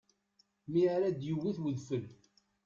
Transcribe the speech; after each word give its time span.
Mi 0.71 0.81
ara 0.95 1.09
d-iwwet 1.19 1.57
udfel. 1.67 2.05